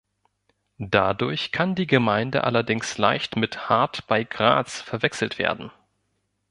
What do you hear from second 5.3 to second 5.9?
werden.